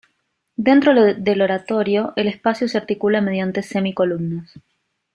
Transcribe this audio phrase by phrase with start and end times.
[0.55, 4.57] Dentro del oratorio el espacio se articula mediante semicolumnas.